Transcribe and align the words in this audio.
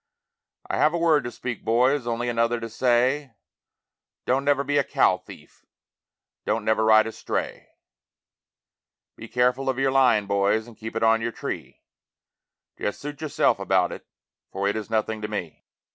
I 0.67 0.77
have 0.77 0.95
a 0.95 0.97
word 0.97 1.25
to 1.25 1.31
speak, 1.31 1.63
boys, 1.63 2.07
only 2.07 2.27
another 2.27 2.59
to 2.59 2.69
say, 2.71 3.35
Don't 4.25 4.43
never 4.43 4.63
be 4.63 4.79
a 4.79 4.83
cow 4.83 5.17
thief, 5.19 5.63
don't 6.43 6.65
never 6.65 6.83
ride 6.83 7.05
a 7.05 7.11
stray; 7.11 7.67
Be 9.15 9.27
careful 9.27 9.69
of 9.69 9.77
your 9.77 9.91
line, 9.91 10.25
boys, 10.25 10.65
and 10.65 10.75
keep 10.75 10.95
it 10.95 11.03
on 11.03 11.21
your 11.21 11.31
tree, 11.31 11.83
Just 12.79 12.99
suit 12.99 13.21
yourself 13.21 13.59
about 13.59 13.91
it, 13.91 14.07
for 14.51 14.67
it 14.67 14.75
is 14.75 14.89
nothing 14.89 15.21
to 15.21 15.27
me. 15.27 15.67